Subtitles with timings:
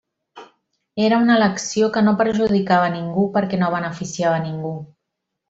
[1.07, 4.75] Era una elecció que no perjudicava ningú perquè no beneficiava ningú.